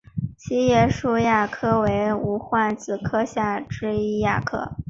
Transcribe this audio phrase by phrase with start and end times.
[0.35, 4.75] 七叶树亚科为无患子科下之一亚科。